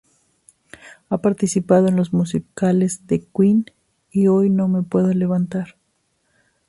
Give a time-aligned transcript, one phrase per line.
[1.11, 3.65] Ha participado en los musicales de "Queen"
[4.11, 5.75] y "Hoy no me puedo levantar".